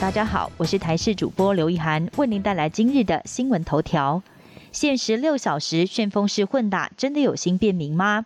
[0.00, 4.22] 大家好，我是台视主播刘一涵，为您带来今日的新闻头条。
[4.72, 8.24] 限时六小时旋风式混打，真的有新便民吗？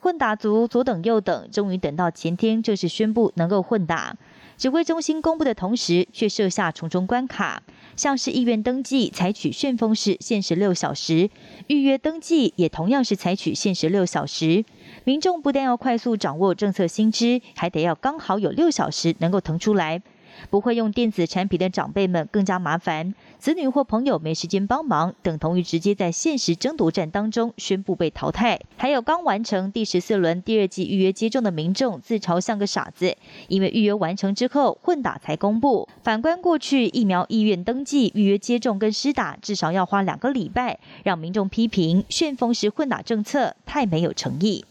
[0.00, 4.14] 混打族左等右等，终于等到前天正式宣布能够混打。
[4.58, 7.62] 指挥中心公布的同时，却设下重重关卡，
[7.96, 11.30] 像是意愿登记采取旋风式限时六小时，
[11.68, 14.66] 预约登记也同样是采取限时六小时。
[15.04, 20.02] 民众不但要快速掌握政策新知，还得要刚好有六小时能够腾出来。
[20.50, 28.60] 不会用电子产品的长辈们更加麻烦，子女或朋友没时间帮忙，等同于直接在现实争夺战当中宣布被淘汰。
[28.76, 33.16] 还有刚完成第十四轮第二季预约接种的民众自嘲像个傻子，
[33.48, 35.88] 因为预约完成之后混打才公布。
[36.02, 44.64] 反观过去疫苗意愿登记、预约接种跟施打至少要花两个礼拜，让民众批评旋风式混打政策太没有诚意。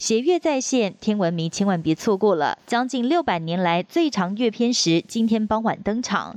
[0.00, 2.58] 斜月再现，天文迷千万别错过了！
[2.66, 6.36] 将近六百年来最长月偏食，今天傍晚登场。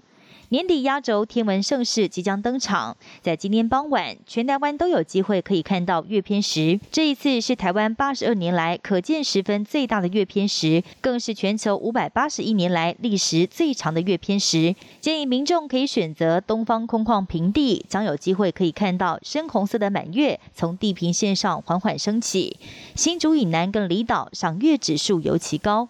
[0.53, 6.79] 年底压轴天文盛事即将登场，在今天傍晚，全台湾都有机会可以看到月偏食。
[6.91, 14.75] 这一次是台湾八十二年来可见十分最大的月偏食，更是全球五百八十一年来历时最长的月偏食。
[15.01, 22.59] 建议民众可以选择东方空旷平地，将有机会可以看到深红色的满月从地平线上缓缓升起。
[22.93, 25.89] 新竹以南跟离岛赏月指数尤其高。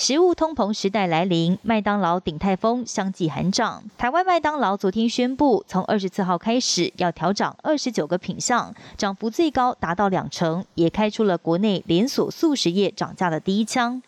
[0.00, 3.84] 食物通膨时代来临，麦当劳、鼎泰丰相继喊涨。
[3.98, 14.00] 台湾麦当劳昨天宣布，从二十四号开始要调涨二十九个品项，涨幅最高达到两成，也开出了国内连锁素食业涨价的第一枪。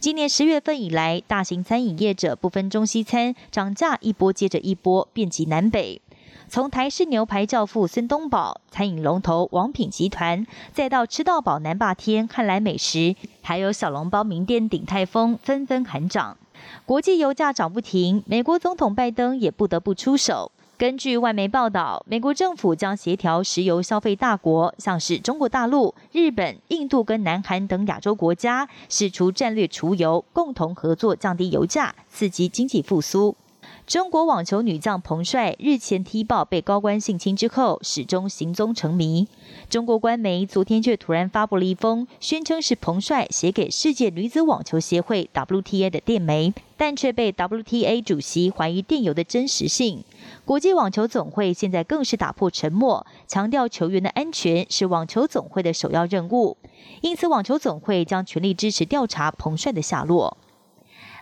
[0.00, 6.02] 今年十月份以来，大型餐饮业者不分中西餐，涨价一波接着一波，遍及南北。
[6.48, 16.36] 从台式牛排教父孙东宝、餐饮龙头王品集团，再到吃到饱南霸天、汉来美食，还有小笼包名店鼎泰丰，纷纷喊涨。
[16.84, 20.52] 国际油价涨不停，美国总统拜登也不得不出手。
[20.78, 33.34] 根据外媒报道，美国政府将协调石油消费大国，像是中国大陆、日本、印度跟南韩等亚洲国家，使出战略储油，共同合作降低油价，刺激经济复苏。
[33.86, 39.28] 中国网球女将彭帅日前踢爆被高官性侵之后，始终行踪成谜。
[39.70, 50.02] 中国官媒昨天却突然发布了一封宣称是彭帅写给世界女子网球协会 WTA 的电媒，但却被 WTA 主席怀疑电邮的真实性。
[50.44, 56.56] 国际网球总会现在更是打破沉默，强调球员的安全是网球总会的首要任务，
[57.02, 60.36] 因此网球总会将全力支持调查彭帅的下落。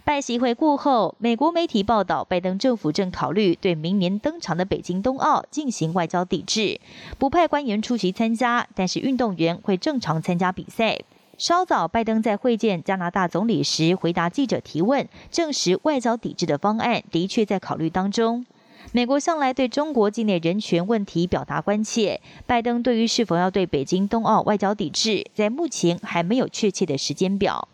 [0.05, 6.79] 拜习会过后，美国媒体报道，拜登政府正考虑对明年登场的北京冬奥进行外交抵制，
[7.19, 10.99] 不派官员出席参加，但是运动员会正常参加比赛。
[11.39, 18.45] 稍早，拜登在会见加拿大总理时回答记者提问，证实外交抵制的方案的确在考虑当中。
[18.93, 27.67] 美国向来对中国境内人权问题表达关切，拜登对于是否要对北京冬奥外交抵制，在目前还没有确切的时间表。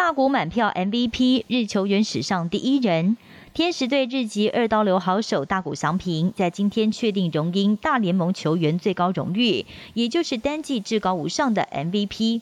[0.00, 3.18] 大股满票 MVP 日球员史上第一人，
[3.52, 12.40] 天使队日籍二刀流好手大谷翔平，在今天确定荣膺大联盟球员最高荣誉，也就是单季至高无上的 MVP。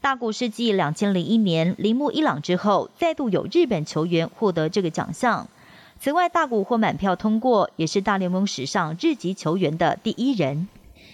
[0.00, 5.46] 大谷是继两千零一年铃木一朗之后，再度有日本球员获得这个奖项。
[6.00, 10.66] 此外，大谷获满票通过，也是大联盟史上日籍球员的第一人。